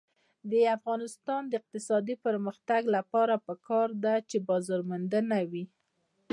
[0.51, 5.63] د افغانستان د اقتصادي پرمختګ لپاره پکار ده چې بازارموندنه وي.